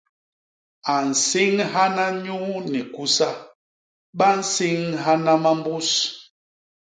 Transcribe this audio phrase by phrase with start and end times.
[0.93, 3.29] A nsiñhana nyuu ni kusa;
[4.17, 5.89] ba nsiñhana mambus.